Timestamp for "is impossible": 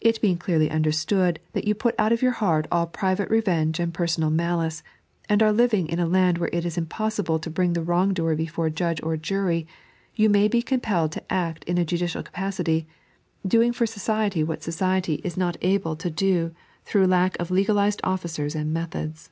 6.64-7.38